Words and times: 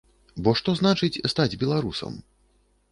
Бо 0.47 0.53
што 0.61 0.75
значыць 0.79 1.21
стаць 1.35 1.59
беларусам? 1.67 2.21